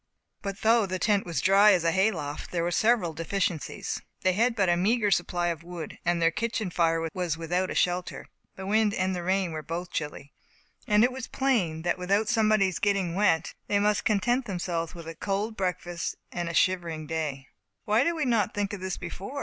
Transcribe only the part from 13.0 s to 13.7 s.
wet